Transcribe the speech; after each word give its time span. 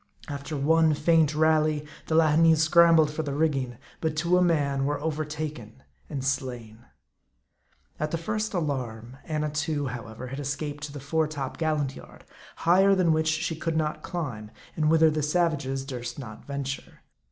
After 0.27 0.57
one 0.57 0.95
faint 0.95 1.35
rally, 1.35 1.85
the 2.07 2.15
Lahineese 2.15 2.57
scrambled 2.63 3.11
for 3.11 3.21
the 3.21 3.35
rigging; 3.35 3.77
but 3.99 4.15
to 4.15 4.35
a 4.35 4.41
man 4.41 4.85
were 4.85 4.99
overtaken 4.99 5.83
and 6.09 6.25
slain. 6.25 6.85
At 7.99 8.09
the 8.09 8.17
first 8.17 8.55
alarm, 8.55 9.17
Annatoo, 9.27 9.89
however, 9.89 10.25
had 10.25 10.39
escaped 10.39 10.81
to 10.85 10.91
the 10.91 10.99
fore 10.99 11.27
top 11.27 11.59
gallant 11.59 11.95
yard, 11.95 12.25
higher 12.55 12.95
than 12.95 13.13
which 13.13 13.27
she 13.27 13.55
could 13.55 13.77
not 13.77 14.01
climb, 14.01 14.49
and 14.75 14.89
whither 14.89 15.11
the 15.11 15.21
savages 15.21 15.85
durst 15.85 16.17
not 16.17 16.45
venture. 16.47 17.03